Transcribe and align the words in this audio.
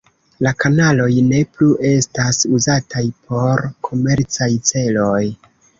La 0.45 0.53
kanaloj 0.61 1.09
ne 1.27 1.41
plu 1.57 1.69
estas 1.91 2.41
uzataj 2.61 3.07
por 3.31 3.67
komercaj 3.91 4.53
celoj. 4.73 5.25